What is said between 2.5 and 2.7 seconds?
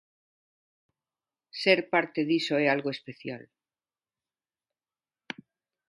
é